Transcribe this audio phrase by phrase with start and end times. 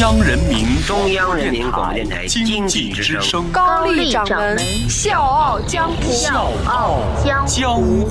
[0.00, 3.44] 央人民中央人民广播电台经济之声。
[3.52, 8.08] 高丽掌门笑傲江湖，笑傲江江湖。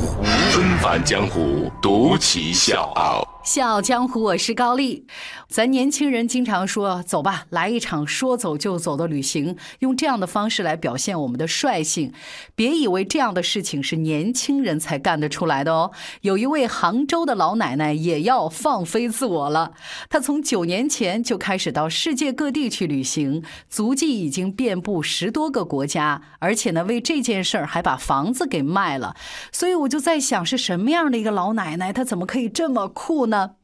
[0.51, 3.32] 纷繁江湖，独骑笑傲。
[3.43, 5.05] 笑傲江湖，我是高丽。
[5.49, 12.13] 咱年轻人经常说：“走吧，来一场说走就走的旅行。”用这样的方式来表现我们的率性。
[12.55, 15.91] 别以为这样的事情是年轻人才干得出来的哦。
[16.21, 19.73] 有一位杭州的老奶奶也要放飞自我了。
[20.09, 29.17] 她从九年前就开始到世界各地去旅行，足迹已经遍布十多个国家，而且呢，为这件事儿还把房子给卖了。
[29.51, 33.32] 所以我就在想，是什么样的一个老奶奶，她怎么可以这么酷呢？
[33.33, 33.55] 呢，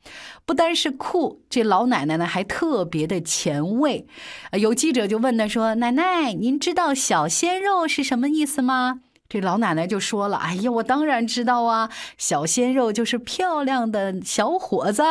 [0.45, 4.07] 不单是酷，这老奶奶呢还特别的前卫。
[4.53, 15.03] 有记者就问她说：“奶奶，您知道小鲜肉是什么意思吗？”这老奶奶就说了：“哎呀，我当然知道啊，小鲜肉就是漂亮的小伙子。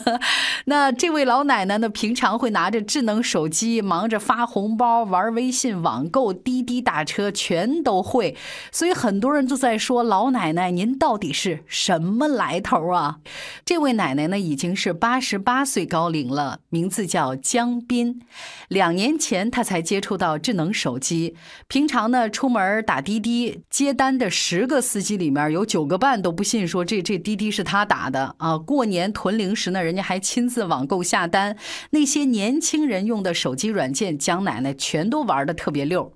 [0.64, 8.34] ”那这位老奶奶呢，平常会拿着智能手机，忙着发红包、玩微信、网购、滴滴打车，全都会。
[8.72, 13.18] 所以很多人都在说：“老奶奶，您到底是什么来头啊？”
[13.66, 18.22] 这位奶奶呢，已经是八十八岁高龄了，名字叫江斌。
[18.68, 21.36] 两年前她才接触到智能手机，
[21.68, 23.60] 平常呢出门打滴滴。
[23.68, 28.56] 接单的十个司机里面有九个半都不信说这这滴滴是他打的啊！
[28.56, 31.56] 过年囤零食呢，人家还亲自网购下单。
[31.90, 36.12] 那些年轻人用的手机软件，江奶奶全都玩的特别溜。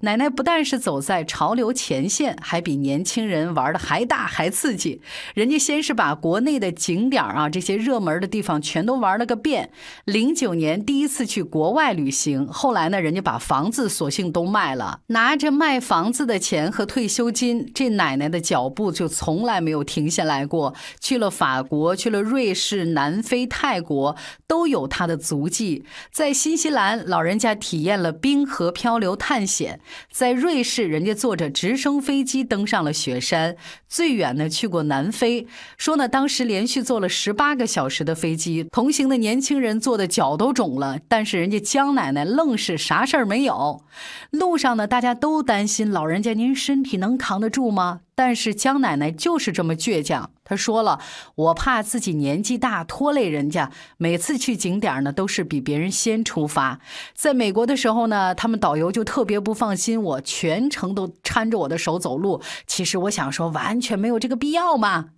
[0.00, 5.00] 奶奶不但是走在潮流前线，还比年轻人玩的还大还刺激。
[5.34, 9.70] 人家先是把国内的景点啊，这些热门的地方全都玩了个遍。
[10.04, 20.74] 零九年第一次去国外旅行，后来呢，人家把房子索性都卖了，拿着卖房子的钱和退休金，这奶奶的脚步就从来没有停下来过。
[21.00, 24.16] 去了法国，去了瑞士、南非、泰国，
[24.46, 25.84] 都有她的足迹。
[26.12, 29.80] 在新西兰，老人家体验了冰河漂流探险。
[30.10, 33.56] 在瑞士，人家坐着直升飞机登上了雪山，
[33.88, 35.46] 最远呢去过南非。
[35.76, 43.84] 说呢，当时连续坐了十八个小时的飞机，同行的年轻人坐的脚都肿了，但是人家江奶奶愣是啥事儿没有。
[44.30, 48.00] 路上呢，大家都担心老人家您身体能扛得住吗？
[48.16, 50.30] 但是江奶奶就是这么倔强。
[50.42, 50.98] 她说了，
[51.34, 56.80] 我怕自己年纪大拖累人家，每次去景点呢都是比别人先出发。
[57.14, 62.40] 在美国的时候呢，他们导游就特别不放心我，全程都搀着我的手走路。
[62.66, 65.10] 其实我想说，完全没有这个必要嘛。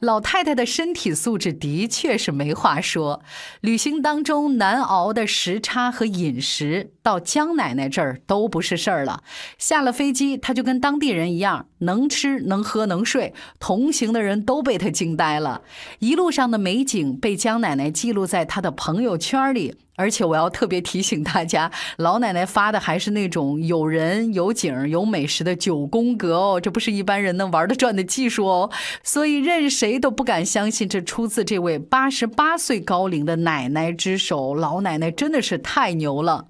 [0.00, 3.22] 老太太的身体素质的确是没话说，
[3.60, 9.22] 旅行当中难熬的时差和饮食，到江奶奶这儿都不是事儿了。
[9.58, 15.62] 下了飞机，她就跟当地人一样，能吃能喝能睡，同行的人都被她惊呆了。
[16.00, 19.76] 一路上的美景被江奶奶记录在她的朋友圈里。
[19.96, 28.70] 而且我要特别提醒大家，老奶奶发的还是那种有人有景有美食的九宫格哦，这不是一般人能玩得转的技术哦。
[29.02, 34.54] 所以任谁都不敢相信这出自这位八十八岁高龄的奶奶之手。
[34.54, 36.48] 老奶奶真的是太牛了。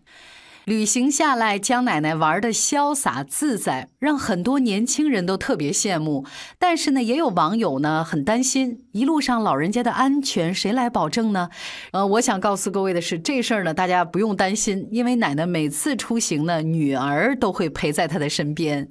[0.65, 6.25] 旅行下来，江奶奶玩的潇洒自在，让很多年轻人都特别羡慕。
[6.59, 11.51] 但是呢，也有网友呢很担心，一路上老人家的安全谁来保证呢？
[11.91, 18.89] 呃，我想告诉各位的是，这事儿呢大家不用担心，因为奶奶每次出行呢，女儿都会陪在她的身边。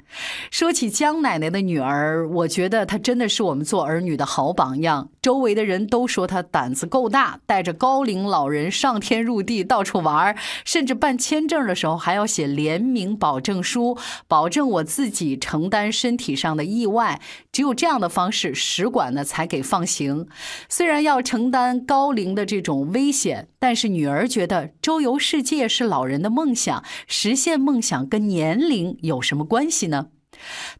[0.51, 5.09] 说起江奶奶的女儿，我觉得她真的是我们做儿女的好榜样。
[5.21, 10.35] 周围的人都说她胆子够大，带着高龄老人上天入地到处玩，
[10.65, 11.63] 甚至办签证。
[11.63, 13.97] 的时候还要写联名保证书，
[14.27, 17.21] 保证我自己承担身体上的意外，
[17.53, 20.27] 只有这样的方式，使馆呢才给放行。
[20.67, 30.07] 虽然要承担高龄的这种危险，但是女儿觉得周游世界是老人的梦想，实现梦想跟年龄有什么关系呢？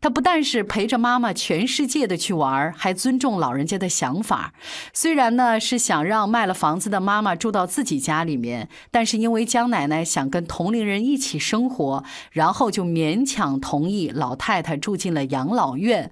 [0.02, 4.54] 他不但是陪着妈妈全世界的去玩，还尊重老人家的想法。
[4.94, 16.12] 虽然呢是想让卖了房子的妈妈住到自己家里面，但是因为江奶奶想跟同龄人一起生活，然后就勉强同意老太太住进了养老院。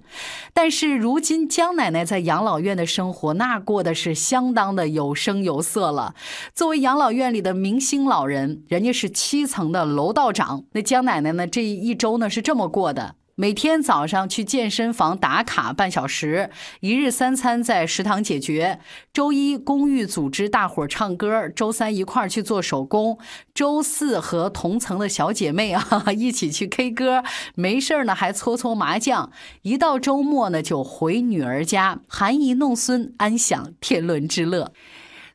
[0.52, 6.14] 但是如今江奶奶在养老院的生活，那过的是相当的有声有色了。
[6.54, 13.16] 作为养老院里的明星老人，人家是七层的楼道长，那江奶奶呢这一周呢是这么过的。
[13.34, 16.50] 每天早上去健身房打卡半小时，
[16.80, 18.78] 一日三餐在食堂解决。
[19.10, 23.18] 周一公寓组织大伙儿唱歌，周三一块儿去做手工，
[23.54, 27.24] 周四和同层的小姐妹啊 一起去 K 歌，
[27.54, 29.32] 没事儿呢还搓搓麻将。
[29.62, 34.72] 一到周末呢就回女儿家，含饴弄孙，安享天伦之乐。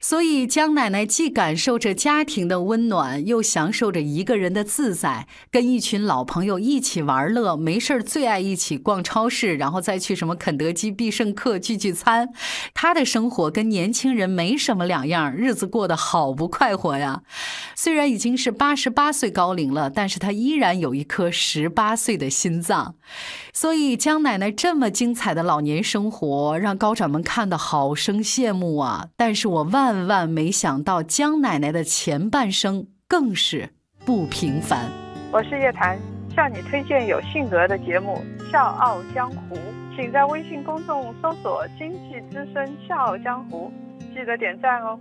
[0.07, 12.30] 所以江奶奶既感受着家庭的温暖，又享受着一个人的自在，跟一群老朋友一起玩乐，没事儿最爱一起逛超市，然后再去什么肯德基、必胜客聚聚餐。
[12.74, 17.24] 她的生活跟年轻人没什么两样，日子过得好不快活呀。
[17.75, 22.95] 虽然已经是八十八岁高龄了，但是她依然有一颗十八岁的心脏。
[23.51, 29.10] 所以江奶奶这么精彩的老年生活，让高长们看得好生羡慕啊！
[29.18, 33.69] 但是我万万没想到，江奶奶的前半生更是
[34.05, 34.91] 不平凡。
[35.31, 35.97] 我是叶檀，
[36.35, 38.21] 向你推荐有性格的节目
[38.51, 39.55] 《笑傲江湖》，
[39.95, 43.71] 请在微信公众搜索“经济之声笑傲江湖”，
[44.13, 44.99] 记得点赞哦。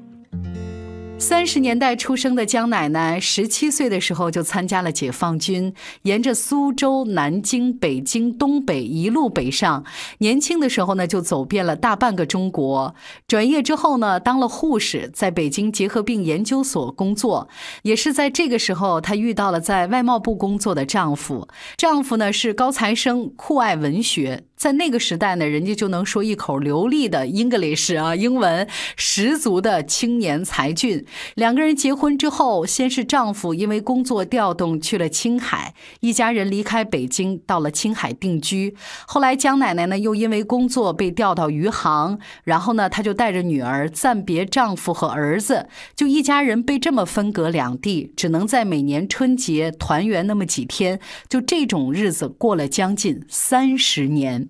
[1.19, 5.73] 三十年代出生的江奶奶，十七岁的时候就参加了解放军，
[6.03, 9.83] 沿着苏州、南京、北京、东北一路北上。
[10.19, 12.95] 年轻的时候呢，就走遍了大半个中国。
[13.27, 17.49] 转业之后呢，当了护士，在北京结核病研究所工作。
[17.83, 21.49] 也是在这个时候，她遇到了在外贸部工作的丈夫。
[21.79, 24.45] 丈夫呢是高材生，酷爱文学。
[24.57, 28.67] 在那个时代呢，人家就能说一口流利的 English 啊，英文
[28.97, 31.06] 十足的青年才俊。
[31.35, 38.77] 两个人结婚之后，先是丈夫因为工作调动去了青海，一家人离开北京到了青海定居。
[39.07, 54.49] 后来江奶奶呢又因为工作被调到余杭，然后呢她就带着女儿暂别丈夫和儿子，就一家人被这么分隔两地，只能在每年春节团圆那么几天，就这种日子过了将近三十年。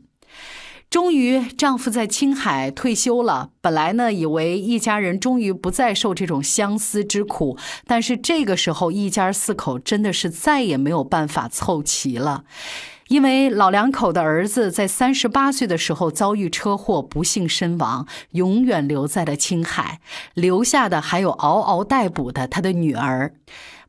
[0.88, 3.50] 终于，丈夫在青海退休了。
[3.60, 12.44] 本来呢，以为一家人终于不再受这种相思之苦，但是这个时候，一家四口真的是再也没有办法凑齐了，
[13.08, 20.00] 因为老两口的儿子在三十八岁的时候遭遇车祸，不幸身亡，永远留在了青海，
[20.34, 23.34] 留下的还有嗷嗷待哺的他的女儿。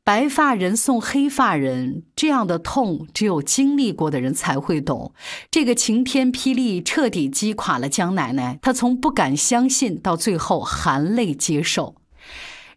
[0.07, 5.12] 白发人送黑发人，这样的痛只有经历过的人才会懂。
[5.51, 11.95] 这个晴天霹雳彻底击垮了江奶奶，她从不敢相信到最后含泪接受。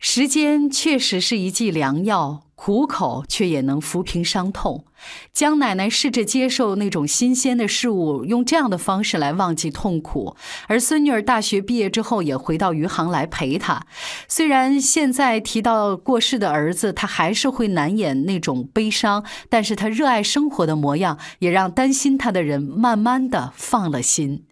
[0.00, 2.42] 时间确实是一剂良药。
[2.62, 4.84] 苦口却也能抚平伤痛。
[5.32, 10.36] 江奶奶试着接受那种新鲜的事物，用这样的方式来忘记痛苦。
[10.66, 13.86] 而孙女儿大学毕业之后，也回到余杭来陪她。
[14.28, 24.44] 虽然现在提到过世的儿子，她还是会难掩那种悲伤，但是她热爱生活的模样，也让担心她的人慢慢的放了心。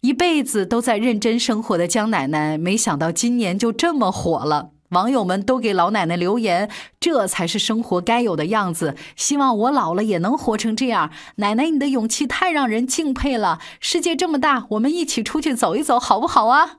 [0.00, 4.70] 一辈子都在认真生活的江奶奶，没想到今年就这么火了。
[4.90, 8.96] 网友们都给老奶奶留言，这才是生活该有的样子。
[9.14, 11.10] 希望我老了也能活成这样。
[11.36, 13.60] 奶奶，你的勇气太让人敬佩了。
[13.78, 16.78] 世界这么大，我们一起出去走一走，好不好啊？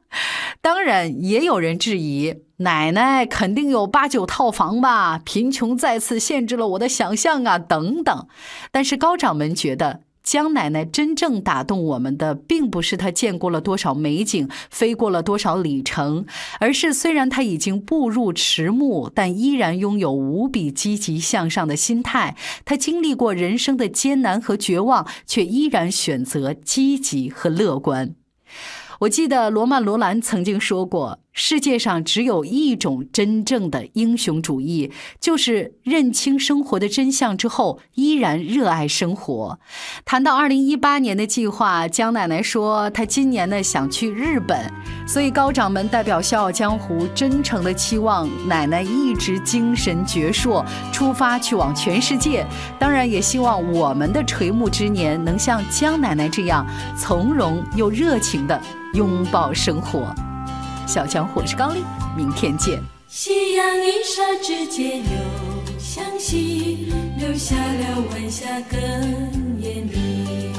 [0.59, 5.19] 当然，也有人质疑，奶奶肯定有八九套房吧？
[5.23, 8.27] 贫穷再次限制了我的想象啊，等等。
[8.71, 10.01] 但是高掌门觉得。
[10.23, 16.25] 江奶奶真正打动我们的，并不是她见过了多少美景，飞过了多少里程，
[16.59, 22.35] 而是虽然她已经步入迟暮，但依然拥有无比积极向上的心态。
[22.63, 28.15] 她经历过人生的艰难和绝望，却依然选择积极和乐观。
[28.99, 31.19] 我记得罗曼·罗兰曾经说过。
[31.33, 39.59] 世界上只有一种真正的英雄主义，就是认清生活的真相之后，依然热爱生活。
[40.03, 44.69] 谈到二零一八年的计划，江奶奶说她今年呢想去日本，
[45.07, 52.45] 所以高掌门代表笑傲江湖真诚的期望奶奶一直精神矍铄，出发去往全世界。
[52.77, 56.67] 当然，也希望我们的垂暮之年能像江奶奶这样
[56.97, 58.61] 从容又热情的
[58.93, 60.13] 拥抱生活。
[60.93, 61.81] 小江湖是高丽，
[62.17, 62.77] 明天见。
[63.07, 68.77] 夕阳一霎之间又向西，留下了晚霞更
[69.61, 70.51] 艳丽。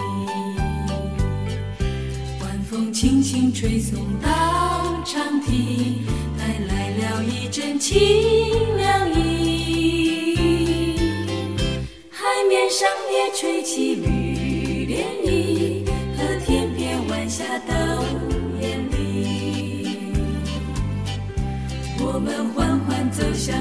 [2.40, 6.00] 晚风轻轻吹送到长堤，
[6.38, 7.94] 带来了一阵清
[8.78, 10.96] 凉意。
[12.08, 15.41] 海面上也吹起绿涟漪，
[22.22, 23.52] 我们缓缓走向